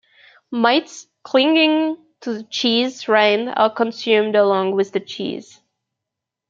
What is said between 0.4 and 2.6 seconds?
Mites clinging to the